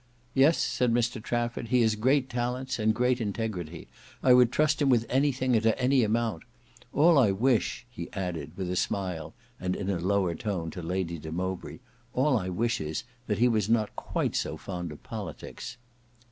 [0.33, 3.87] "Yes," said Mr Trafford; "he has great talents and great integrity.
[4.23, 6.41] I would trust him with anything and to any amount.
[6.91, 11.19] All I wish," he added, with a smile and in a lower tone to Lady
[11.19, 11.81] de Mowbray,
[12.15, 15.77] "all I wish is, that he was not quite so fond of politics."